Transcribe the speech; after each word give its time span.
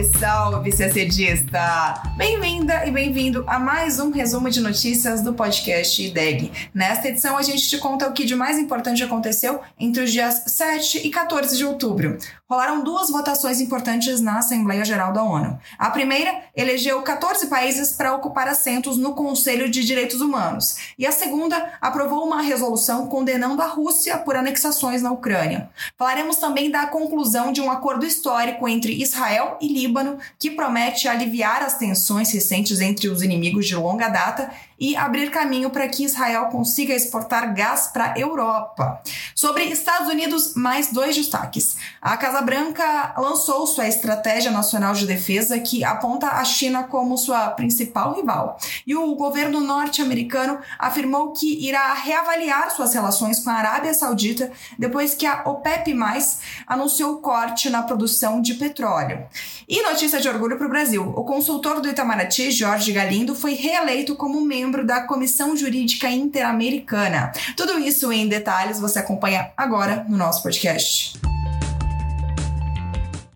Salve, 0.00 0.18
salve, 0.18 0.72
CCDista! 0.72 2.02
Bem-vinda 2.16 2.86
e 2.86 2.90
bem-vindo 2.90 3.44
a 3.46 3.58
mais 3.58 3.98
um 3.98 4.10
resumo 4.10 4.48
de 4.48 4.60
notícias 4.60 5.20
do 5.20 5.34
podcast 5.34 6.02
IDEG. 6.02 6.50
Nesta 6.72 7.08
edição, 7.08 7.36
a 7.36 7.42
gente 7.42 7.68
te 7.68 7.76
conta 7.76 8.08
o 8.08 8.12
que 8.12 8.24
de 8.24 8.34
mais 8.34 8.58
importante 8.58 9.02
aconteceu 9.02 9.60
entre 9.78 10.04
os 10.04 10.10
dias 10.10 10.44
7 10.46 11.06
e 11.06 11.10
14 11.10 11.56
de 11.56 11.66
outubro. 11.66 12.16
Rolaram 12.48 12.82
duas 12.82 13.10
votações 13.10 13.60
importantes 13.60 14.20
na 14.20 14.38
Assembleia 14.38 14.84
Geral 14.84 15.12
da 15.12 15.22
ONU. 15.22 15.58
A 15.78 15.90
primeira 15.90 16.44
elegeu 16.56 17.00
14 17.02 17.46
países 17.46 17.92
para 17.92 18.14
ocupar 18.14 18.48
assentos 18.48 18.96
no 18.96 19.14
Conselho 19.14 19.70
de 19.70 19.84
Direitos 19.84 20.20
Humanos. 20.20 20.76
E 20.98 21.06
a 21.06 21.12
segunda 21.12 21.74
aprovou 21.80 22.26
uma 22.26 22.42
resolução 22.42 23.06
condenando 23.06 23.62
a 23.62 23.66
Rússia 23.66 24.18
por 24.18 24.34
anexações 24.34 25.00
na 25.00 25.12
Ucrânia. 25.12 25.70
Falaremos 25.96 26.36
também 26.36 26.70
da 26.70 26.86
conclusão 26.86 27.52
de 27.52 27.60
um 27.60 27.70
acordo 27.70 28.04
histórico 28.04 28.66
entre 28.66 29.00
Israel 29.00 29.56
e 29.60 29.68
Líbano 29.68 29.89
que 30.38 30.50
promete 30.50 31.08
aliviar 31.08 31.62
as 31.62 31.76
tensões 31.76 32.32
recentes 32.32 32.80
entre 32.80 33.08
os 33.08 33.22
inimigos 33.22 33.66
de 33.66 33.74
longa 33.74 34.08
data 34.08 34.50
e 34.78 34.96
abrir 34.96 35.30
caminho 35.30 35.70
para 35.70 35.88
que 35.88 36.04
Israel 36.04 36.46
consiga 36.46 36.94
exportar 36.94 37.54
gás 37.54 37.88
para 37.92 38.14
a 38.14 38.18
Europa. 38.18 39.02
Sobre 39.40 39.64
Estados 39.64 40.06
Unidos, 40.06 40.52
mais 40.54 40.92
dois 40.92 41.16
destaques. 41.16 41.74
A 41.98 42.14
Casa 42.18 42.42
Branca 42.42 43.14
lançou 43.16 43.66
sua 43.66 43.88
Estratégia 43.88 44.50
Nacional 44.50 44.92
de 44.92 45.06
Defesa, 45.06 45.58
que 45.58 45.82
aponta 45.82 46.26
a 46.26 46.44
China 46.44 46.82
como 46.82 47.16
sua 47.16 47.48
principal 47.48 48.12
rival. 48.12 48.58
E 48.86 48.94
o 48.94 49.14
governo 49.14 49.58
norte-americano 49.60 50.58
afirmou 50.78 51.32
que 51.32 51.66
irá 51.66 51.94
reavaliar 51.94 52.70
suas 52.70 52.92
relações 52.92 53.38
com 53.38 53.48
a 53.48 53.54
Arábia 53.54 53.94
Saudita 53.94 54.52
depois 54.78 55.14
que 55.14 55.24
a 55.24 55.40
OPEP 55.46 55.94
anunciou 56.66 57.16
corte 57.22 57.70
na 57.70 57.82
produção 57.82 58.42
de 58.42 58.52
petróleo. 58.52 59.26
E 59.66 59.82
notícia 59.82 60.20
de 60.20 60.28
orgulho 60.28 60.58
para 60.58 60.66
o 60.66 60.70
Brasil: 60.70 61.14
o 61.16 61.24
consultor 61.24 61.80
do 61.80 61.88
Itamaraty, 61.88 62.50
Jorge 62.50 62.92
Galindo, 62.92 63.34
foi 63.34 63.54
reeleito 63.54 64.16
como 64.16 64.38
membro 64.42 64.84
da 64.84 65.00
Comissão 65.04 65.56
Jurídica 65.56 66.10
Interamericana. 66.10 67.32
Tudo 67.56 67.78
isso 67.78 68.12
em 68.12 68.28
detalhes 68.28 68.78
você 68.78 68.98
acompanha 68.98 69.29
agora 69.56 70.04
no 70.08 70.16
nosso 70.16 70.42
podcast. 70.42 71.18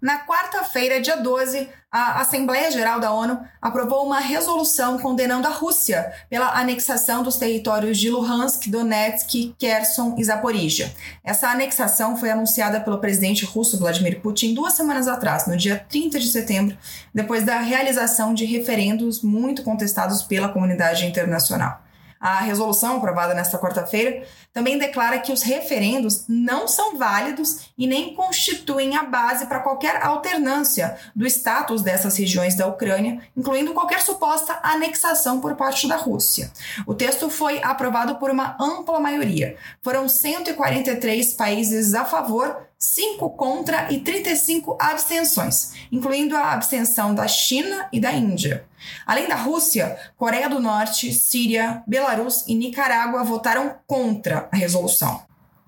Na 0.05 0.19
quarta-feira, 0.19 1.01
dia 1.01 1.17
12, 1.17 1.67
a 1.91 2.21
Assembleia 2.21 2.71
Geral 2.71 3.01
da 3.01 3.11
ONU 3.11 3.41
aprovou 3.63 4.05
uma 4.05 4.19
resolução 4.19 4.99
condenando 4.99 5.47
a 5.47 5.51
Rússia 5.51 6.13
pela 6.29 6.59
anexação 6.59 7.23
dos 7.23 7.37
territórios 7.37 7.97
de 7.97 8.11
Luhansk, 8.11 8.69
Donetsk, 8.69 9.55
Kherson 9.59 10.15
e 10.19 10.25
Zaporizhia. 10.25 10.93
Essa 11.25 11.49
anexação 11.49 12.19
foi 12.19 12.31
anunciada 12.31 12.81
pelo 12.81 12.99
presidente 12.99 13.47
russo 13.47 13.79
Vladimir 13.79 14.21
Putin 14.21 14.53
duas 14.53 14.75
semanas 14.75 15.09
atrás, 15.09 15.47
no 15.47 15.57
dia 15.57 15.87
30 15.89 16.19
de 16.19 16.29
setembro, 16.29 16.77
depois 17.15 17.43
da 17.43 17.61
realização 17.61 18.35
de 18.35 18.45
referendos 18.45 19.23
muito 19.23 19.63
contestados 19.63 20.23
pela 20.23 20.51
comunidade 20.51 21.07
internacional. 21.07 21.84
A 22.25 22.41
resolução 22.41 22.97
aprovada 22.97 23.35
nesta 23.35 23.59
quarta-feira 23.59 24.23
também 24.51 24.79
declara 24.79 25.19
que 25.19 25.31
os 25.31 25.43
referendos 25.43 26.25
não 26.27 26.67
são 26.67 26.97
válidos 26.97 27.69
e 27.77 27.87
nem 27.87 28.15
constituem 28.15 28.97
a 28.97 29.03
base 29.03 29.45
para 29.45 29.61
qualquer 29.61 30.03
alternância 30.03 30.97
do 31.15 31.27
status 31.27 31.83
dessas 31.83 32.17
regiões 32.17 32.55
da 32.55 32.67
Ucrânia, 32.67 33.21
incluindo 33.37 33.75
qualquer 33.75 34.01
suposta 34.01 34.59
anexação 34.63 35.39
por 35.39 35.55
parte 35.55 35.87
da 35.87 35.97
Rússia. 35.97 36.51
O 36.87 36.95
texto 36.95 37.29
foi 37.29 37.63
aprovado 37.63 38.15
por 38.15 38.31
uma 38.31 38.57
ampla 38.59 38.99
maioria. 38.99 39.59
Foram 39.83 40.09
143 40.09 41.35
países 41.35 41.93
a 41.93 42.07
favor 42.07 42.57
5 42.85 43.31
contra 43.31 43.91
e 43.91 43.99
35 44.01 44.77
abstenções, 44.79 45.73
incluindo 45.91 46.37
a 46.37 46.53
abstenção 46.53 47.15
da 47.15 47.27
China 47.27 47.89
e 47.91 47.99
da 47.99 48.13
Índia. 48.13 48.67
Além 49.07 49.27
da 49.27 49.37
Rússia, 49.37 49.99
Coreia 50.19 50.51
do 50.51 50.61
Norte, 50.61 51.13
Síria, 51.13 51.83
Belarus 51.87 52.45
e 52.47 52.55
Nicarágua 52.55 53.25
votaram 53.25 53.77
contra 53.87 54.49
a 54.53 54.57
resolução. 54.57 55.23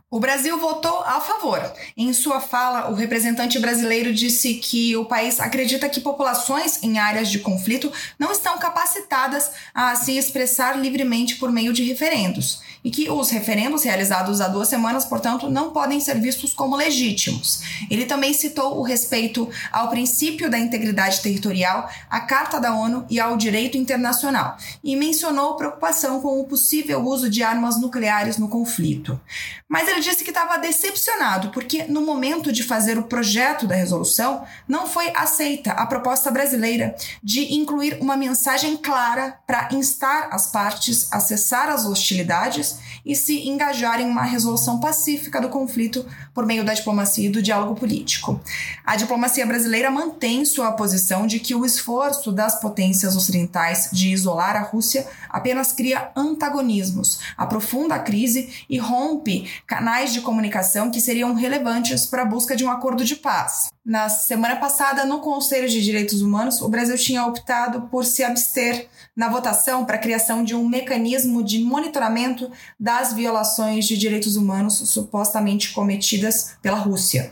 O 0.09 0.21
Brasil 0.21 0.57
votou 0.57 1.01
a 1.01 1.21
favor. 1.21 1.61
Em 1.97 2.13
sua 2.13 2.41
fala, 2.41 2.89
o 2.93 2.95
representante 2.95 3.59
brasileiro 3.59 4.15
disse 4.15 4.55
que 4.55 4.97
o 4.97 5.05
país 5.05 5.41
acredita 5.41 5.89
que 5.89 6.01
populações 6.01 6.81
em 6.81 6.97
áreas 6.97 7.29
de 7.29 7.41
conflito 7.41 7.93
não 8.17 8.31
estão 8.31 8.57
capacitadas 8.57 9.51
a 9.75 9.97
se 9.97 10.17
expressar 10.17 10.79
livremente 10.79 11.35
por 11.35 11.51
meio 11.51 11.73
de 11.73 11.83
referendos 11.83 12.63
e 12.87 12.91
que 12.91 13.11
os 13.11 13.31
referendos 13.31 13.83
realizados 13.83 14.41
há 14.41 14.47
duas 14.47 14.69
semanas, 14.69 15.05
portanto, 15.05 15.51
não 15.51 15.73
podem 15.73 15.99
ser 15.99 16.21
vistos 16.21 16.53
como 16.53 16.77
legítimos. 16.77 17.63
Ele 17.91 18.07
também 18.07 18.33
citou 18.33 18.79
o 18.79 18.83
respeito 18.83 19.51
ao 19.73 19.91
princípio 19.91 20.49
da 20.49 20.57
integridade 20.57 21.21
territorial, 21.21 21.91
à 22.09 22.21
Carta 22.21 22.61
da 22.61 22.73
ONU 22.73 23.05
e 23.11 23.19
ao 23.19 23.37
direito 23.37 23.77
internacional 23.77 24.57
e 24.85 24.95
mencionou 24.95 25.57
preocupação 25.57 26.21
com 26.21 26.41
o 26.41 26.45
possível 26.45 27.05
uso 27.05 27.29
de 27.29 27.43
armas 27.43 27.81
nucleares 27.81 28.39
no 28.39 28.49
conflito. 28.49 29.21
Mas 29.69 29.89
ele 29.89 29.96
disse 30.01 30.25
que 30.25 30.31
estava 30.31 30.59
decepcionado 30.59 31.51
porque, 31.51 31.85
no 31.85 32.01
momento 32.01 32.53
de 32.53 32.63
fazer 32.63 32.99
o 32.99 33.05
projeto 33.05 33.67
da 33.67 33.75
resolução, 33.75 34.45
não 34.69 34.87
foi 34.87 35.11
aceita 35.15 35.73
a 35.73 35.87
proposta 35.87 36.31
brasileira 36.31 36.95
de 37.23 37.55
incluir 37.55 37.99
uma 38.01 38.17
mensagem 38.17 38.77
clara 38.77 39.39
para 39.47 39.69
instar 39.73 40.29
as 40.31 40.47
partes 40.49 41.13
a 41.13 41.21
cessar 41.21 41.69
as 41.69 41.87
hostilidades 41.87 42.79
e 43.05 43.15
se 43.15 43.49
engajar 43.49 44.01
em 44.01 44.11
uma 44.11 44.25
resolução 44.25 44.81
pacífica 44.81 45.41
do 45.41 45.49
conflito 45.49 46.05
por 46.35 46.45
meio 46.45 46.65
da 46.65 46.75
diplomacia 46.75 47.29
e 47.29 47.33
do 47.33 47.43
diálogo 47.43 47.75
político. 47.75 48.41
A 48.85 48.97
diplomacia 48.97 49.47
brasileira 49.47 49.91
mantém 49.91 50.45
sua 50.45 50.73
posição 50.73 51.27
de 51.27 51.39
que 51.39 51.55
o 51.55 51.65
esforço 51.65 52.33
das 52.33 52.61
potências 52.61 53.17
ocidentais 53.17 53.89
de 53.93 54.11
isolar 54.11 54.57
a 54.57 54.61
Rússia 54.61 55.07
apenas 55.29 55.73
cria 55.73 56.11
antagonismos, 56.17 57.21
aprofunda 57.37 57.95
a 57.95 57.99
crise 57.99 58.65
e 58.69 58.79
rompe 58.79 59.49
canais 59.67 59.86
de 59.87 60.21
comunicação 60.21 60.91
que 60.91 61.01
seriam 61.01 61.33
relevantes 61.33 62.07
para 62.07 62.23
a 62.23 62.25
busca 62.25 62.57
de 62.57 62.65
um 62.65 62.71
acordo 62.71 63.05
de 63.05 63.15
paz. 63.15 63.69
Na 63.85 64.09
semana 64.09 64.57
passada, 64.57 65.05
no 65.05 65.21
Conselho 65.21 65.69
de 65.69 65.81
Direitos 65.81 66.23
Humanos, 66.23 66.61
o 66.61 66.69
Brasil 66.69 66.97
tinha 66.97 67.25
optado 67.25 67.83
por 67.83 68.05
se 68.05 68.25
abster 68.25 68.89
na 69.15 69.29
votação 69.29 69.85
para 69.85 69.95
a 69.95 70.01
criação 70.01 70.43
de 70.43 70.57
um 70.57 70.69
mecanismo 70.69 71.41
de 71.41 71.61
monitoramento 71.61 72.51
das 72.81 73.13
violações 73.13 73.87
de 73.87 73.97
direitos 73.97 74.35
humanos 74.35 74.75
supostamente 74.75 75.73
cometidas 75.73 76.57
pela 76.61 76.79
Rússia. 76.79 77.31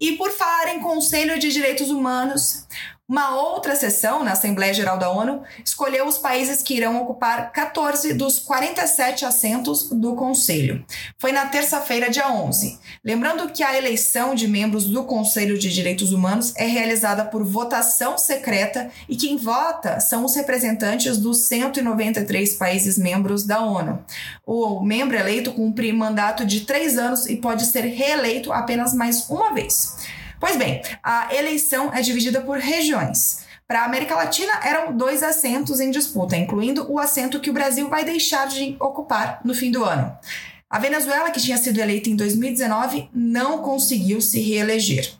E 0.00 0.12
por 0.12 0.32
falar 0.32 0.74
em 0.74 0.80
Conselho 0.80 1.38
de 1.38 1.52
Direitos 1.52 1.90
Humanos, 1.90 2.66
uma 3.12 3.36
outra 3.36 3.76
sessão 3.76 4.24
na 4.24 4.32
Assembleia 4.32 4.72
Geral 4.72 4.96
da 4.96 5.10
ONU 5.10 5.42
escolheu 5.62 6.06
os 6.06 6.16
países 6.16 6.62
que 6.62 6.74
irão 6.74 7.02
ocupar 7.02 7.52
14 7.52 8.14
dos 8.14 8.38
47 8.38 9.26
assentos 9.26 9.90
do 9.90 10.14
Conselho. 10.14 10.82
Foi 11.18 11.30
na 11.30 11.44
terça-feira, 11.44 12.08
dia 12.08 12.32
11. 12.32 12.78
Lembrando 13.04 13.50
que 13.50 13.62
a 13.62 13.76
eleição 13.76 14.34
de 14.34 14.48
membros 14.48 14.86
do 14.86 15.04
Conselho 15.04 15.58
de 15.58 15.70
Direitos 15.70 16.10
Humanos 16.10 16.54
é 16.56 16.64
realizada 16.64 17.22
por 17.22 17.44
votação 17.44 18.16
secreta 18.16 18.90
e 19.06 19.14
quem 19.14 19.36
vota 19.36 20.00
são 20.00 20.24
os 20.24 20.34
representantes 20.34 21.18
dos 21.18 21.40
193 21.40 22.54
países 22.54 22.96
membros 22.96 23.44
da 23.44 23.60
ONU. 23.60 24.02
O 24.46 24.80
membro 24.80 25.18
eleito 25.18 25.52
cumpre 25.52 25.92
mandato 25.92 26.46
de 26.46 26.62
três 26.62 26.96
anos 26.96 27.26
e 27.26 27.36
pode 27.36 27.66
ser 27.66 27.82
reeleito 27.82 28.50
apenas 28.50 28.94
mais 28.94 29.28
uma 29.28 29.52
vez. 29.52 30.21
Pois 30.42 30.56
bem, 30.56 30.82
a 31.04 31.32
eleição 31.32 31.94
é 31.94 32.02
dividida 32.02 32.40
por 32.40 32.58
regiões. 32.58 33.44
Para 33.64 33.82
a 33.82 33.84
América 33.84 34.16
Latina, 34.16 34.52
eram 34.64 34.92
dois 34.92 35.22
assentos 35.22 35.78
em 35.78 35.88
disputa, 35.88 36.36
incluindo 36.36 36.84
o 36.90 36.98
assento 36.98 37.38
que 37.38 37.48
o 37.48 37.52
Brasil 37.52 37.88
vai 37.88 38.04
deixar 38.04 38.48
de 38.48 38.74
ocupar 38.80 39.40
no 39.44 39.54
fim 39.54 39.70
do 39.70 39.84
ano. 39.84 40.12
A 40.68 40.80
Venezuela, 40.80 41.30
que 41.30 41.40
tinha 41.40 41.56
sido 41.56 41.78
eleita 41.78 42.10
em 42.10 42.16
2019, 42.16 43.08
não 43.14 43.58
conseguiu 43.58 44.20
se 44.20 44.40
reeleger. 44.40 45.14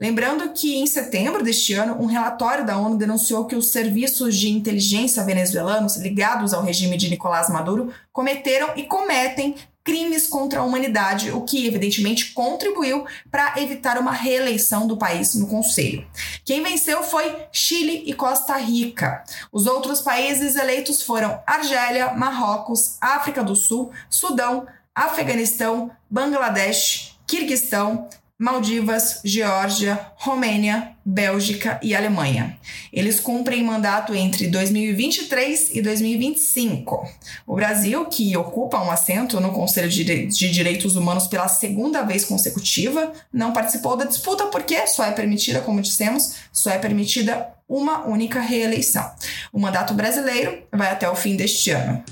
Lembrando 0.00 0.48
que 0.54 0.74
em 0.74 0.86
setembro 0.86 1.44
deste 1.44 1.74
ano, 1.74 2.02
um 2.02 2.06
relatório 2.06 2.64
da 2.64 2.78
ONU 2.78 2.96
denunciou 2.96 3.44
que 3.44 3.54
os 3.54 3.70
serviços 3.70 4.34
de 4.34 4.48
inteligência 4.48 5.22
venezuelanos 5.22 5.98
ligados 5.98 6.54
ao 6.54 6.64
regime 6.64 6.96
de 6.96 7.10
Nicolás 7.10 7.50
Maduro 7.50 7.92
cometeram 8.10 8.70
e 8.74 8.84
cometem 8.84 9.54
crimes 9.84 10.26
contra 10.26 10.60
a 10.60 10.62
humanidade, 10.62 11.30
o 11.30 11.42
que 11.42 11.66
evidentemente 11.66 12.32
contribuiu 12.32 13.04
para 13.30 13.60
evitar 13.60 13.98
uma 13.98 14.12
reeleição 14.12 14.86
do 14.86 14.96
país 14.96 15.34
no 15.34 15.46
Conselho. 15.46 16.06
Quem 16.44 16.62
venceu 16.62 17.02
foi 17.02 17.36
Chile 17.50 18.04
e 18.06 18.14
Costa 18.14 18.56
Rica. 18.56 19.24
Os 19.50 19.66
outros 19.66 20.00
países 20.00 20.56
eleitos 20.56 21.02
foram 21.02 21.40
Argélia, 21.46 22.12
Marrocos, 22.14 22.96
África 23.00 23.42
do 23.42 23.56
Sul, 23.56 23.90
Sudão, 24.08 24.66
Afeganistão, 24.94 25.90
Bangladesh, 26.10 27.18
Quirguistão, 27.26 28.08
Maldivas, 28.38 29.20
Geórgia, 29.24 29.98
Romênia, 30.16 30.96
Bélgica 31.04 31.78
e 31.82 31.94
Alemanha. 31.94 32.58
Eles 32.92 33.20
cumprem 33.20 33.62
mandato 33.62 34.14
entre 34.14 34.48
2023 34.48 35.70
e 35.74 35.82
2025. 35.82 37.08
O 37.46 37.54
Brasil, 37.54 38.04
que 38.06 38.36
ocupa 38.36 38.82
um 38.82 38.90
assento 38.90 39.40
no 39.40 39.52
Conselho 39.52 39.88
de 39.88 40.50
Direitos 40.50 40.96
Humanos 40.96 41.26
pela 41.28 41.46
segunda 41.46 42.02
vez 42.02 42.24
consecutiva, 42.24 43.12
não 43.32 43.52
participou 43.52 43.96
da 43.96 44.06
disputa 44.06 44.46
porque 44.46 44.86
só 44.86 45.04
é 45.04 45.12
permitida, 45.12 45.60
como 45.60 45.80
dissemos, 45.80 46.34
só 46.52 46.70
é 46.70 46.78
permitida 46.78 47.48
uma 47.68 48.06
única 48.06 48.40
reeleição. 48.40 49.08
O 49.52 49.60
mandato 49.60 49.94
brasileiro 49.94 50.62
vai 50.72 50.90
até 50.90 51.08
o 51.08 51.14
fim 51.14 51.36
deste 51.36 51.70
ano. 51.70 52.02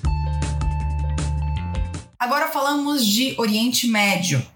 Agora 2.19 2.49
falamos 2.49 3.05
de 3.05 3.35
Oriente 3.39 3.87
Médio. 3.87 4.47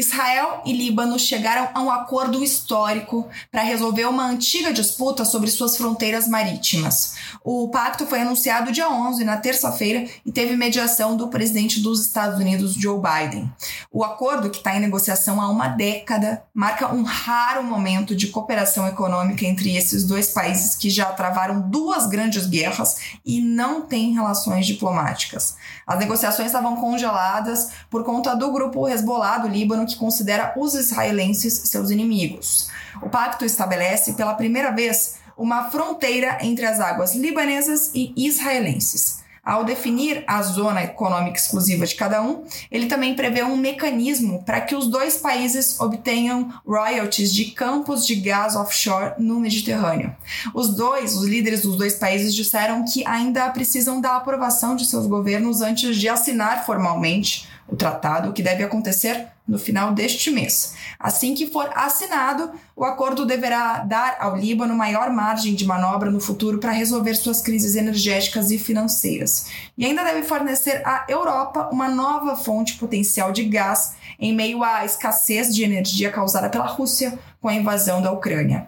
Israel 0.00 0.62
e 0.64 0.72
Líbano 0.72 1.18
chegaram 1.18 1.68
a 1.74 1.80
um 1.82 1.90
acordo 1.90 2.42
histórico 2.42 3.28
para 3.52 3.62
resolver 3.62 4.06
uma 4.06 4.24
antiga 4.24 4.72
disputa 4.72 5.26
sobre 5.26 5.50
suas 5.50 5.76
fronteiras 5.76 6.26
marítimas. 6.26 7.14
O 7.44 7.68
pacto 7.68 8.06
foi 8.06 8.22
anunciado 8.22 8.72
dia 8.72 8.88
11, 8.88 9.24
na 9.24 9.36
terça-feira, 9.36 10.08
e 10.24 10.32
teve 10.32 10.56
mediação 10.56 11.16
do 11.16 11.28
presidente 11.28 11.80
dos 11.80 12.00
Estados 12.00 12.40
Unidos, 12.40 12.74
Joe 12.74 12.98
Biden. 12.98 13.52
O 13.92 14.02
acordo, 14.02 14.48
que 14.48 14.56
está 14.56 14.74
em 14.74 14.80
negociação 14.80 15.38
há 15.38 15.50
uma 15.50 15.68
década, 15.68 16.42
marca 16.54 16.92
um 16.92 17.02
raro 17.02 17.62
momento 17.62 18.16
de 18.16 18.28
cooperação 18.28 18.88
econômica 18.88 19.44
entre 19.44 19.76
esses 19.76 20.04
dois 20.04 20.30
países 20.30 20.74
que 20.76 20.88
já 20.88 21.06
travaram 21.12 21.60
duas 21.60 22.06
grandes 22.06 22.46
guerras 22.46 22.96
e 23.24 23.42
não 23.42 23.82
têm 23.82 24.14
relações 24.14 24.66
diplomáticas. 24.66 25.56
As 25.86 25.98
negociações 25.98 26.46
estavam 26.46 26.76
congeladas 26.76 27.70
por 27.90 28.02
conta 28.02 28.34
do 28.34 28.50
grupo 28.50 28.88
Hezbollah 28.88 29.38
do 29.38 29.48
Líbano 29.48 29.89
que 29.90 29.96
considera 29.96 30.52
os 30.56 30.74
israelenses 30.74 31.62
seus 31.64 31.90
inimigos. 31.90 32.68
O 33.02 33.08
pacto 33.08 33.44
estabelece 33.44 34.14
pela 34.14 34.34
primeira 34.34 34.70
vez 34.70 35.16
uma 35.36 35.70
fronteira 35.70 36.38
entre 36.42 36.66
as 36.66 36.80
águas 36.80 37.14
libanesas 37.14 37.90
e 37.94 38.12
israelenses. 38.16 39.20
Ao 39.42 39.64
definir 39.64 40.22
a 40.26 40.42
zona 40.42 40.84
econômica 40.84 41.38
exclusiva 41.38 41.86
de 41.86 41.94
cada 41.94 42.22
um, 42.22 42.44
ele 42.70 42.86
também 42.86 43.16
prevê 43.16 43.42
um 43.42 43.56
mecanismo 43.56 44.44
para 44.44 44.60
que 44.60 44.76
os 44.76 44.86
dois 44.86 45.16
países 45.16 45.80
obtenham 45.80 46.52
royalties 46.66 47.32
de 47.32 47.46
campos 47.46 48.06
de 48.06 48.16
gás 48.16 48.54
offshore 48.54 49.14
no 49.18 49.40
Mediterrâneo. 49.40 50.14
Os 50.54 50.74
dois, 50.74 51.16
os 51.16 51.24
líderes 51.24 51.62
dos 51.62 51.76
dois 51.76 51.94
países, 51.94 52.34
disseram 52.34 52.84
que 52.84 53.04
ainda 53.06 53.48
precisam 53.48 53.98
da 53.98 54.16
aprovação 54.16 54.76
de 54.76 54.84
seus 54.84 55.06
governos 55.06 55.62
antes 55.62 55.96
de 55.96 56.08
assinar 56.08 56.66
formalmente 56.66 57.48
o 57.70 57.76
tratado, 57.76 58.32
que 58.32 58.42
deve 58.42 58.62
acontecer 58.62 59.28
no 59.46 59.58
final 59.58 59.92
deste 59.92 60.30
mês. 60.30 60.74
Assim 60.98 61.34
que 61.34 61.50
for 61.50 61.70
assinado, 61.74 62.50
o 62.76 62.84
acordo 62.84 63.26
deverá 63.26 63.78
dar 63.78 64.16
ao 64.20 64.36
Líbano 64.36 64.74
maior 64.74 65.10
margem 65.10 65.54
de 65.54 65.66
manobra 65.66 66.10
no 66.10 66.20
futuro 66.20 66.58
para 66.58 66.70
resolver 66.70 67.14
suas 67.14 67.40
crises 67.40 67.74
energéticas 67.74 68.50
e 68.50 68.58
financeiras. 68.58 69.46
E 69.76 69.84
ainda 69.84 70.04
deve 70.04 70.22
fornecer 70.22 70.82
à 70.84 71.04
Europa 71.08 71.68
uma 71.72 71.88
nova 71.88 72.36
fonte 72.36 72.74
potencial 72.74 73.32
de 73.32 73.44
gás 73.44 73.94
em 74.18 74.34
meio 74.34 74.62
à 74.62 74.84
escassez 74.84 75.54
de 75.54 75.64
energia 75.64 76.10
causada 76.10 76.48
pela 76.48 76.66
Rússia 76.66 77.18
com 77.40 77.48
a 77.48 77.54
invasão 77.54 78.02
da 78.02 78.12
Ucrânia. 78.12 78.66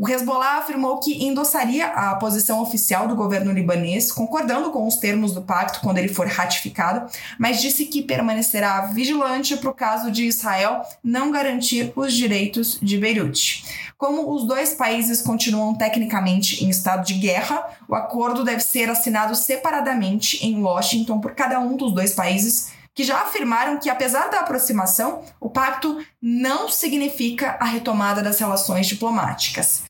O 0.00 0.08
Hezbollah 0.08 0.58
afirmou 0.58 1.00
que 1.00 1.24
endossaria 1.24 1.88
a 1.88 2.14
posição 2.14 2.62
oficial 2.62 3.08
do 3.08 3.16
governo 3.16 3.50
libanês, 3.50 4.12
concordando 4.12 4.70
com 4.70 4.86
os 4.86 4.94
termos 4.94 5.32
do 5.32 5.42
pacto 5.42 5.80
quando 5.80 5.98
ele 5.98 6.06
for 6.06 6.28
ratificado, 6.28 7.10
mas 7.36 7.60
disse 7.60 7.84
que 7.84 8.00
permanecerá 8.00 8.82
vigilante 8.82 9.56
para 9.56 9.70
o 9.70 9.74
caso 9.74 10.12
de 10.12 10.24
Israel 10.24 10.82
não 11.02 11.32
garantir 11.32 11.92
os 11.96 12.12
direitos 12.12 12.78
de 12.80 12.96
Beirute. 12.96 13.64
Como 13.96 14.32
os 14.32 14.46
dois 14.46 14.72
países 14.72 15.20
continuam 15.20 15.74
tecnicamente 15.74 16.64
em 16.64 16.70
estado 16.70 17.04
de 17.04 17.14
guerra, 17.14 17.66
o 17.88 17.96
acordo 17.96 18.44
deve 18.44 18.60
ser 18.60 18.88
assinado 18.88 19.34
separadamente 19.34 20.46
em 20.46 20.62
Washington 20.62 21.18
por 21.18 21.34
cada 21.34 21.58
um 21.58 21.76
dos 21.76 21.92
dois 21.92 22.12
países 22.12 22.70
que 22.94 23.02
já 23.02 23.22
afirmaram 23.22 23.78
que, 23.78 23.88
apesar 23.88 24.28
da 24.28 24.40
aproximação, 24.40 25.22
o 25.40 25.48
pacto 25.48 26.04
não 26.20 26.68
significa 26.68 27.56
a 27.60 27.64
retomada 27.64 28.20
das 28.20 28.40
relações 28.40 28.88
diplomáticas. 28.88 29.87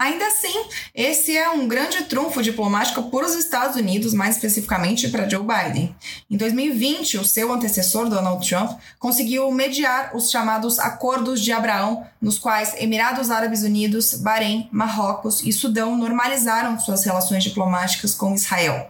Ainda 0.00 0.28
assim, 0.28 0.64
esse 0.94 1.36
é 1.36 1.50
um 1.50 1.66
grande 1.66 2.04
trunfo 2.04 2.40
diplomático 2.40 3.10
para 3.10 3.26
os 3.26 3.34
Estados 3.34 3.76
Unidos, 3.76 4.14
mais 4.14 4.36
especificamente 4.36 5.08
para 5.08 5.28
Joe 5.28 5.42
Biden. 5.42 5.92
Em 6.30 6.36
2020, 6.36 7.18
o 7.18 7.24
seu 7.24 7.52
antecessor, 7.52 8.08
Donald 8.08 8.48
Trump, 8.48 8.78
conseguiu 8.96 9.50
mediar 9.50 10.14
os 10.14 10.30
chamados 10.30 10.78
Acordos 10.78 11.40
de 11.42 11.50
Abraão, 11.50 12.06
nos 12.22 12.38
quais 12.38 12.74
Emirados 12.78 13.28
Árabes 13.28 13.64
Unidos, 13.64 14.14
Bahrein, 14.14 14.68
Marrocos 14.70 15.42
e 15.42 15.52
Sudão 15.52 15.96
normalizaram 15.96 16.78
suas 16.78 17.04
relações 17.04 17.42
diplomáticas 17.42 18.14
com 18.14 18.32
Israel. 18.32 18.88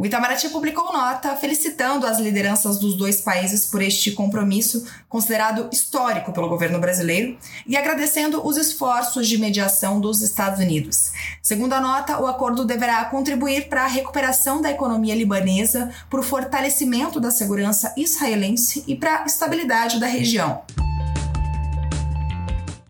O 0.00 0.06
Itamaraty 0.06 0.48
publicou 0.48 0.94
nota 0.94 1.36
felicitando 1.36 2.06
as 2.06 2.18
lideranças 2.18 2.78
dos 2.78 2.96
dois 2.96 3.20
países 3.20 3.66
por 3.66 3.82
este 3.82 4.12
compromisso, 4.12 4.86
considerado 5.06 5.68
histórico 5.70 6.32
pelo 6.32 6.48
governo 6.48 6.78
brasileiro, 6.78 7.36
e 7.66 7.76
agradecendo 7.76 8.40
os 8.42 8.56
esforços 8.56 9.28
de 9.28 9.36
mediação 9.36 10.00
dos 10.00 10.22
Estados 10.22 10.58
Unidos. 10.58 11.12
Segundo 11.42 11.74
a 11.74 11.82
nota, 11.82 12.18
o 12.18 12.26
acordo 12.26 12.64
deverá 12.64 13.04
contribuir 13.04 13.68
para 13.68 13.84
a 13.84 13.88
recuperação 13.88 14.62
da 14.62 14.70
economia 14.70 15.14
libanesa, 15.14 15.90
para 16.08 16.20
o 16.20 16.22
fortalecimento 16.22 17.20
da 17.20 17.30
segurança 17.30 17.92
israelense 17.94 18.82
e 18.86 18.96
para 18.96 19.24
a 19.24 19.26
estabilidade 19.26 20.00
da 20.00 20.06
região. 20.06 20.62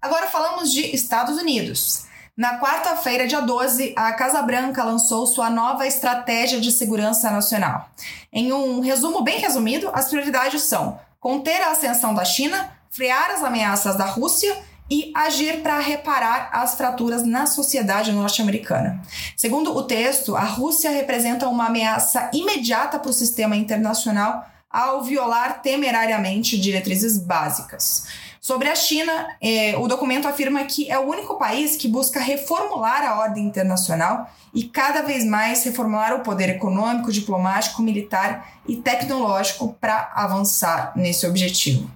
Agora 0.01 0.29
falamos 0.29 0.73
de 0.73 0.95
Estados 0.95 1.37
Unidos. 1.39 2.09
Na 2.37 2.59
quarta-feira, 2.59 3.27
dia 3.27 3.41
12, 3.41 3.93
a 3.97 4.13
Casa 4.13 4.41
Branca 4.43 4.85
lançou 4.85 5.27
sua 5.27 5.51
nova 5.51 5.87
estratégia 5.87 6.61
de 6.61 6.71
segurança 6.71 7.31
nacional. 7.31 7.91
Em 8.33 8.53
um 8.53 8.81
resumo 8.81 9.23
bem 9.23 9.39
resumido, 9.41 9.91
as 9.93 10.09
prioridades 10.09 10.63
são 10.63 10.99
conter 11.19 11.61
a 11.61 11.73
ascensão 11.73 12.15
da 12.15 12.25
China, 12.25 12.71
frear 12.91 13.31
as 13.31 13.43
ameaças 13.43 13.97
da 13.97 14.07
Rússia 14.07 14.57
e 14.91 15.13
agir 15.15 15.61
para 15.63 15.79
reparar 15.79 16.51
as 16.53 16.75
fraturas 16.75 17.23
na 17.25 17.47
sociedade 17.47 18.11
norte-americana. 18.13 19.01
Segundo 19.37 19.77
o 19.77 19.83
texto, 19.83 20.35
a 20.35 20.45
Rússia 20.45 20.91
representa 20.91 21.49
uma 21.49 21.67
ameaça 21.67 22.31
imediata 22.33 22.99
para 22.99 23.11
o 23.11 23.15
sistema 23.15 23.55
internacional 23.55 24.47
ao 24.71 25.03
violar 25.03 25.63
temerariamente 25.63 26.59
diretrizes 26.59 27.19
básicas. 27.19 28.07
Sobre 28.41 28.71
a 28.71 28.75
China, 28.75 29.29
eh, 29.39 29.77
o 29.77 29.87
documento 29.87 30.27
afirma 30.27 30.65
que 30.65 30.91
é 30.91 30.99
o 30.99 31.03
único 31.03 31.39
país 31.39 31.77
que 31.77 31.87
busca 31.87 32.19
reformular 32.19 33.05
a 33.05 33.21
ordem 33.21 33.45
internacional 33.45 34.31
e 34.55 34.65
cada 34.65 35.03
vez 35.03 35.27
mais 35.27 35.63
reformular 35.63 36.15
o 36.15 36.21
poder 36.21 36.49
econômico, 36.49 37.13
diplomático, 37.13 37.83
militar 37.83 38.61
e 38.67 38.77
tecnológico 38.77 39.77
para 39.79 40.11
avançar 40.15 40.93
nesse 40.97 41.27
objetivo. 41.27 41.91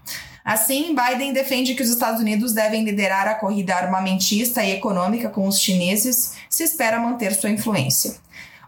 Assim, 0.45 0.95
Biden 0.95 1.33
defende 1.33 1.75
que 1.75 1.83
os 1.83 1.89
Estados 1.89 2.21
Unidos 2.21 2.53
devem 2.53 2.85
liderar 2.85 3.27
a 3.27 3.35
corrida 3.35 3.75
armamentista 3.75 4.63
e 4.63 4.73
econômica 4.73 5.31
com 5.31 5.49
os 5.49 5.59
chineses 5.59 6.35
se 6.51 6.63
espera 6.63 7.01
manter 7.01 7.33
sua 7.33 7.49
influência. 7.49 8.17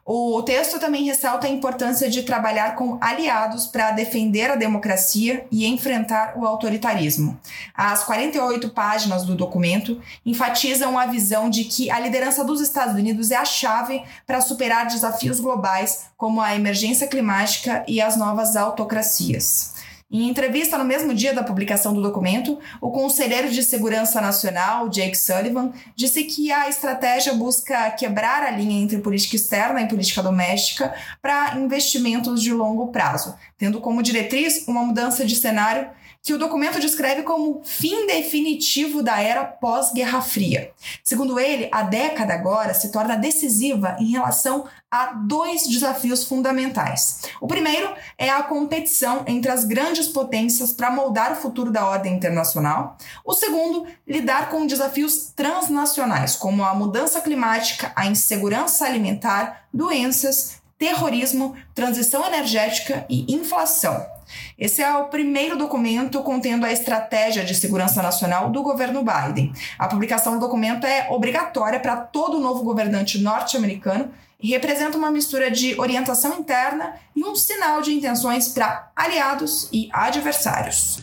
O 0.08 0.40
texto 0.40 0.78
também 0.78 1.02
ressalta 1.02 1.48
a 1.48 1.50
importância 1.50 2.08
de 2.08 2.22
trabalhar 2.22 2.76
com 2.76 2.96
aliados 3.00 3.66
para 3.66 3.90
defender 3.90 4.48
a 4.48 4.54
democracia 4.54 5.44
e 5.50 5.66
enfrentar 5.66 6.34
o 6.38 6.46
autoritarismo. 6.46 7.36
As 7.74 8.04
48 8.04 8.68
páginas 8.68 9.24
do 9.24 9.34
documento 9.34 10.00
enfatizam 10.24 10.96
a 10.96 11.06
visão 11.06 11.50
de 11.50 11.64
que 11.64 11.90
a 11.90 11.98
liderança 11.98 12.44
dos 12.44 12.60
Estados 12.60 12.94
Unidos 12.94 13.32
é 13.32 13.36
a 13.36 13.44
chave 13.44 14.04
para 14.24 14.40
superar 14.40 14.86
desafios 14.86 15.40
globais 15.40 16.04
como 16.16 16.40
a 16.40 16.54
emergência 16.54 17.08
climática 17.08 17.84
e 17.88 18.00
as 18.00 18.16
novas 18.16 18.54
autocracias. 18.54 19.74
Em 20.08 20.28
entrevista 20.28 20.78
no 20.78 20.84
mesmo 20.84 21.12
dia 21.12 21.34
da 21.34 21.42
publicação 21.42 21.92
do 21.92 22.00
documento, 22.00 22.60
o 22.80 22.92
conselheiro 22.92 23.50
de 23.50 23.60
Segurança 23.60 24.20
Nacional, 24.20 24.88
Jake 24.88 25.18
Sullivan, 25.18 25.72
disse 25.96 26.22
que 26.22 26.52
a 26.52 26.68
estratégia 26.68 27.34
busca 27.34 27.90
quebrar 27.90 28.44
a 28.44 28.50
linha 28.52 28.80
entre 28.80 28.98
política 28.98 29.34
externa 29.34 29.82
e 29.82 29.88
política 29.88 30.22
doméstica 30.22 30.94
para 31.20 31.58
investimentos 31.58 32.40
de 32.40 32.52
longo 32.52 32.92
prazo, 32.92 33.34
tendo 33.58 33.80
como 33.80 34.00
diretriz 34.00 34.68
uma 34.68 34.84
mudança 34.84 35.24
de 35.24 35.34
cenário 35.34 35.90
que 36.26 36.34
o 36.34 36.38
documento 36.38 36.80
descreve 36.80 37.22
como 37.22 37.60
fim 37.62 38.04
definitivo 38.04 39.00
da 39.00 39.20
era 39.20 39.44
pós-Guerra 39.44 40.20
Fria. 40.20 40.72
Segundo 41.04 41.38
ele, 41.38 41.68
a 41.70 41.82
década 41.82 42.34
agora 42.34 42.74
se 42.74 42.90
torna 42.90 43.14
decisiva 43.14 43.96
em 44.00 44.10
relação 44.10 44.66
a 44.90 45.12
dois 45.12 45.68
desafios 45.68 46.24
fundamentais. 46.24 47.20
O 47.40 47.46
primeiro 47.46 47.94
é 48.18 48.28
a 48.28 48.42
competição 48.42 49.22
entre 49.28 49.52
as 49.52 49.64
grandes 49.64 50.08
potências 50.08 50.72
para 50.72 50.90
moldar 50.90 51.30
o 51.30 51.36
futuro 51.36 51.70
da 51.70 51.86
ordem 51.86 52.14
internacional. 52.14 52.98
O 53.24 53.32
segundo, 53.32 53.86
lidar 54.04 54.50
com 54.50 54.66
desafios 54.66 55.32
transnacionais, 55.36 56.34
como 56.34 56.64
a 56.64 56.74
mudança 56.74 57.20
climática, 57.20 57.92
a 57.94 58.04
insegurança 58.04 58.84
alimentar, 58.84 59.68
doenças, 59.72 60.60
terrorismo, 60.76 61.54
transição 61.72 62.26
energética 62.26 63.06
e 63.08 63.32
inflação. 63.32 64.15
Esse 64.58 64.82
é 64.82 64.96
o 64.96 65.06
primeiro 65.06 65.56
documento 65.56 66.22
contendo 66.22 66.66
a 66.66 66.72
estratégia 66.72 67.44
de 67.44 67.54
segurança 67.54 68.02
nacional 68.02 68.50
do 68.50 68.62
governo 68.62 69.04
Biden. 69.04 69.52
A 69.78 69.88
publicação 69.88 70.34
do 70.34 70.40
documento 70.40 70.86
é 70.86 71.08
obrigatória 71.10 71.80
para 71.80 71.96
todo 71.96 72.40
novo 72.40 72.62
governante 72.62 73.18
norte-americano 73.18 74.10
e 74.40 74.50
representa 74.50 74.98
uma 74.98 75.10
mistura 75.10 75.50
de 75.50 75.78
orientação 75.80 76.38
interna 76.38 76.94
e 77.14 77.24
um 77.24 77.34
sinal 77.34 77.80
de 77.80 77.92
intenções 77.92 78.48
para 78.48 78.90
aliados 78.94 79.68
e 79.72 79.88
adversários. 79.92 81.02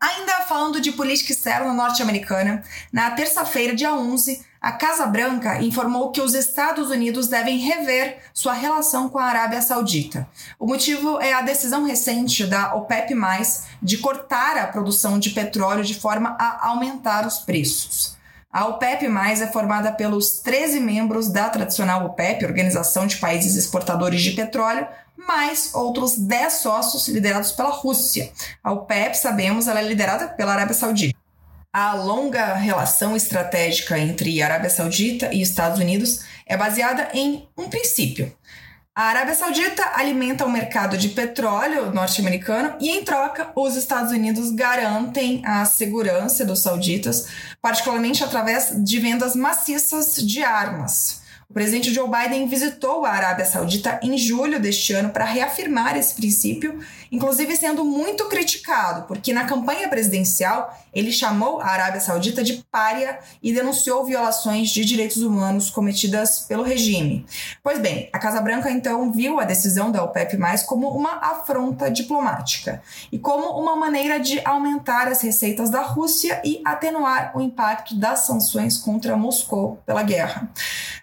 Ainda 0.00 0.43
falando 0.54 0.80
de 0.80 0.92
política 0.92 1.32
externa 1.32 1.72
norte-americana, 1.72 2.62
na 2.92 3.10
terça-feira, 3.10 3.74
dia 3.74 3.92
11, 3.92 4.40
a 4.60 4.70
Casa 4.70 5.04
Branca 5.04 5.60
informou 5.60 6.12
que 6.12 6.20
os 6.20 6.32
Estados 6.32 6.90
Unidos 6.90 7.26
devem 7.26 7.58
rever 7.58 8.18
sua 8.32 8.52
relação 8.52 9.08
com 9.08 9.18
a 9.18 9.24
Arábia 9.24 9.60
Saudita. 9.60 10.28
O 10.56 10.64
motivo 10.64 11.20
é 11.20 11.32
a 11.32 11.42
decisão 11.42 11.84
recente 11.84 12.46
da 12.46 12.72
OPEP, 12.76 13.14
de 13.82 13.98
cortar 13.98 14.56
a 14.56 14.68
produção 14.68 15.18
de 15.18 15.30
petróleo 15.30 15.82
de 15.82 15.94
forma 15.94 16.36
a 16.38 16.68
aumentar 16.68 17.26
os 17.26 17.40
preços. 17.40 18.16
A 18.52 18.66
OPEP+, 18.66 19.06
é 19.06 19.46
formada 19.48 19.90
pelos 19.90 20.38
13 20.38 20.78
membros 20.78 21.28
da 21.28 21.48
tradicional 21.48 22.06
OPEP, 22.06 22.44
Organização 22.44 23.08
de 23.08 23.16
Países 23.16 23.56
Exportadores 23.56 24.22
de 24.22 24.30
Petróleo, 24.30 24.86
mais 25.26 25.74
outros 25.74 26.16
10 26.16 26.52
sócios 26.52 27.08
liderados 27.08 27.52
pela 27.52 27.70
Rússia. 27.70 28.32
A 28.62 28.72
OPEP, 28.72 29.16
sabemos, 29.16 29.66
ela 29.66 29.80
é 29.80 29.88
liderada 29.88 30.28
pela 30.28 30.52
Arábia 30.52 30.74
Saudita. 30.74 31.18
A 31.72 31.94
longa 31.94 32.54
relação 32.54 33.16
estratégica 33.16 33.98
entre 33.98 34.40
Arábia 34.40 34.70
Saudita 34.70 35.32
e 35.32 35.42
Estados 35.42 35.80
Unidos 35.80 36.20
é 36.46 36.56
baseada 36.56 37.08
em 37.12 37.48
um 37.56 37.68
princípio. 37.68 38.32
A 38.94 39.06
Arábia 39.06 39.34
Saudita 39.34 39.82
alimenta 39.96 40.44
o 40.44 40.50
mercado 40.50 40.96
de 40.96 41.08
petróleo 41.08 41.90
norte-americano 41.90 42.76
e, 42.78 42.90
em 42.90 43.02
troca, 43.02 43.50
os 43.56 43.74
Estados 43.74 44.12
Unidos 44.12 44.52
garantem 44.52 45.42
a 45.44 45.64
segurança 45.64 46.44
dos 46.44 46.62
sauditas, 46.62 47.26
particularmente 47.60 48.22
através 48.22 48.72
de 48.84 49.00
vendas 49.00 49.34
maciças 49.34 50.14
de 50.14 50.44
armas. 50.44 51.23
O 51.54 51.60
presidente 51.62 51.94
Joe 51.94 52.10
Biden 52.10 52.48
visitou 52.48 53.04
a 53.04 53.10
Arábia 53.10 53.44
Saudita 53.44 54.00
em 54.02 54.18
julho 54.18 54.58
deste 54.58 54.92
ano 54.92 55.10
para 55.10 55.24
reafirmar 55.24 55.96
esse 55.96 56.12
princípio, 56.12 56.80
inclusive 57.12 57.54
sendo 57.54 57.84
muito 57.84 58.24
criticado, 58.24 59.06
porque 59.06 59.32
na 59.32 59.44
campanha 59.44 59.88
presidencial 59.88 60.76
ele 60.92 61.12
chamou 61.12 61.60
a 61.60 61.66
Arábia 61.66 62.00
Saudita 62.00 62.42
de 62.42 62.64
pária 62.72 63.20
e 63.40 63.52
denunciou 63.52 64.04
violações 64.04 64.70
de 64.70 64.84
direitos 64.84 65.22
humanos 65.22 65.70
cometidas 65.70 66.40
pelo 66.40 66.64
regime. 66.64 67.24
Pois 67.62 67.78
bem, 67.78 68.10
a 68.12 68.18
Casa 68.18 68.40
Branca 68.40 68.68
então 68.68 69.12
viu 69.12 69.38
a 69.38 69.44
decisão 69.44 69.92
da 69.92 70.02
OPEP+ 70.02 70.36
como 70.66 70.88
uma 70.88 71.20
afronta 71.20 71.88
diplomática 71.88 72.82
e 73.12 73.18
como 73.18 73.60
uma 73.60 73.76
maneira 73.76 74.18
de 74.18 74.40
aumentar 74.44 75.06
as 75.06 75.22
receitas 75.22 75.70
da 75.70 75.82
Rússia 75.82 76.42
e 76.44 76.60
atenuar 76.64 77.30
o 77.36 77.40
impacto 77.40 77.94
das 77.94 78.26
sanções 78.26 78.76
contra 78.76 79.16
Moscou 79.16 79.80
pela 79.86 80.02
guerra. 80.02 80.50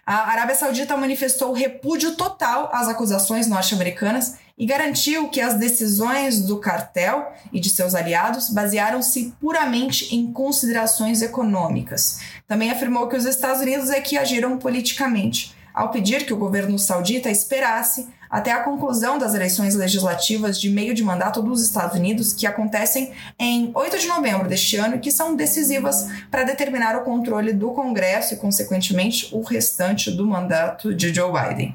A 0.04 0.30
Arábia 0.30 0.41
Saudita 0.54 0.96
manifestou 0.96 1.52
repúdio 1.52 2.16
total 2.16 2.68
às 2.72 2.88
acusações 2.88 3.46
norte-americanas 3.46 4.36
e 4.58 4.66
garantiu 4.66 5.28
que 5.28 5.40
as 5.40 5.54
decisões 5.54 6.42
do 6.42 6.58
cartel 6.58 7.32
e 7.52 7.58
de 7.58 7.70
seus 7.70 7.94
aliados 7.94 8.50
basearam-se 8.50 9.34
puramente 9.40 10.14
em 10.14 10.32
considerações 10.32 11.22
econômicas. 11.22 12.18
Também 12.46 12.70
afirmou 12.70 13.08
que 13.08 13.16
os 13.16 13.24
Estados 13.24 13.62
Unidos 13.62 13.90
é 13.90 14.00
que 14.00 14.18
agiram 14.18 14.58
politicamente, 14.58 15.54
ao 15.74 15.90
pedir 15.90 16.26
que 16.26 16.32
o 16.32 16.36
governo 16.36 16.78
saudita 16.78 17.30
esperasse 17.30 18.08
até 18.32 18.50
a 18.50 18.62
conclusão 18.62 19.18
das 19.18 19.34
eleições 19.34 19.74
legislativas 19.74 20.58
de 20.58 20.70
meio 20.70 20.94
de 20.94 21.04
mandato 21.04 21.42
dos 21.42 21.62
Estados 21.62 21.98
Unidos, 21.98 22.32
que 22.32 22.46
acontecem 22.46 23.12
em 23.38 23.70
8 23.74 23.98
de 23.98 24.06
novembro 24.06 24.48
deste 24.48 24.76
ano 24.76 24.96
e 24.96 24.98
que 24.98 25.10
são 25.10 25.36
decisivas 25.36 26.08
para 26.30 26.42
determinar 26.42 26.96
o 26.96 27.04
controle 27.04 27.52
do 27.52 27.72
Congresso 27.72 28.32
e, 28.32 28.38
consequentemente, 28.38 29.28
o 29.32 29.42
restante 29.42 30.10
do 30.10 30.26
mandato 30.26 30.94
de 30.94 31.12
Joe 31.12 31.30
Biden. 31.30 31.74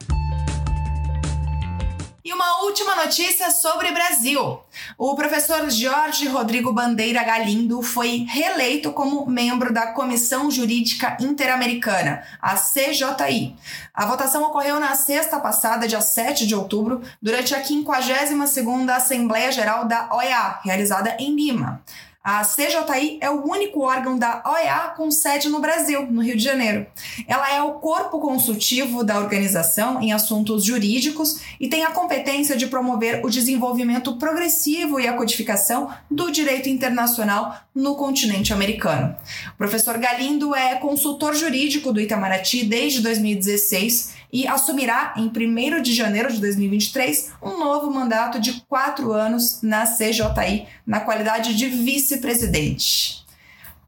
Última 2.78 2.96
notícia 2.96 3.50
sobre 3.50 3.92
Brasil. 3.92 4.60
O 5.00 5.16
professor 5.16 5.68
Jorge 5.68 6.28
Rodrigo 6.28 6.72
Bandeira 6.72 7.24
Galindo 7.24 7.82
foi 7.82 8.28
reeleito 8.30 8.92
como 8.92 9.26
membro 9.26 9.74
da 9.74 9.94
Comissão 9.94 10.52
Jurídica 10.52 11.18
Interamericana, 11.20 12.22
a 12.40 12.54
CJI. 12.54 13.56
A 13.92 14.06
votação 14.06 14.44
ocorreu 14.44 14.80
na 14.80 14.94
sexta 14.94 15.40
passada, 15.40 15.88
dia 15.88 16.02
7 16.02 16.46
de 16.46 16.54
outubro, 16.54 17.02
durante 17.20 17.56
a 17.56 17.64
52ª 17.64 18.90
Assembleia 18.92 19.52
Geral 19.52 19.86
da 19.86 20.14
OEA, 20.14 20.60
realizada 20.64 21.18
em 21.20 21.34
Lima. 21.34 21.82
A 22.30 22.44
CJI 22.44 23.20
é 23.22 23.30
o 23.30 23.50
único 23.50 23.80
órgão 23.80 24.20
da 24.20 24.44
OEA 24.46 24.92
com 24.98 25.10
sede 25.10 25.48
no 25.48 25.62
Brasil, 25.62 26.12
no 26.12 26.22
Rio 26.22 26.36
de 26.36 26.44
Janeiro. 26.44 26.86
Ela 27.26 27.54
é 27.54 27.62
o 27.62 27.76
corpo 27.76 28.20
consultivo 28.20 29.02
da 29.02 29.18
organização 29.18 30.02
em 30.02 30.12
assuntos 30.12 30.66
jurídicos 30.66 31.40
e 31.58 31.70
tem 31.70 31.86
a 31.86 31.92
competência 31.92 32.58
de 32.58 32.68
promover 32.68 33.26
o 33.26 33.30
desenvolvimento 33.30 34.18
progressivo 34.18 35.00
e 35.00 35.08
a 35.08 35.14
codificação 35.14 35.90
do 36.12 36.30
direito 36.30 36.68
internacional 36.68 37.62
no 37.74 37.96
continente 37.96 38.52
americano. 38.52 39.16
O 39.54 39.58
professor 39.58 39.98
Galindo 39.98 40.54
é 40.54 40.76
consultor 40.76 41.34
jurídico 41.34 41.94
do 41.94 42.02
Itamaraty 42.02 42.66
desde 42.66 43.00
2016 43.00 44.17
e 44.32 44.48
assumirá 44.48 45.14
em 45.18 45.28
1 45.28 45.82
de 45.82 45.94
janeiro 45.94 46.32
de 46.32 46.40
2023 46.40 47.34
um 47.42 47.58
novo 47.58 47.92
mandato 47.92 48.40
de 48.40 48.62
quatro 48.68 49.12
anos 49.14 49.62
na 49.62 49.86
CJI, 49.86 50.68
na 50.86 51.00
qualidade 51.00 51.56
de 51.56 51.68
vice-presidente. 51.68 53.26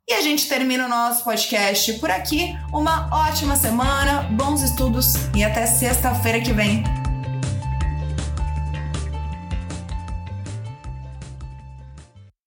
E 0.07 0.13
a 0.13 0.21
gente 0.21 0.49
termina 0.49 0.85
o 0.85 0.89
nosso 0.89 1.23
podcast 1.23 1.93
por 1.99 2.09
aqui. 2.09 2.57
Uma 2.73 3.09
ótima 3.11 3.55
semana, 3.55 4.23
bons 4.31 4.63
estudos 4.63 5.13
e 5.35 5.43
até 5.43 5.67
sexta-feira 5.67 6.41
que 6.41 6.51
vem. 6.51 6.83